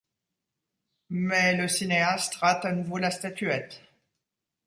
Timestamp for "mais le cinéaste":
1.11-2.33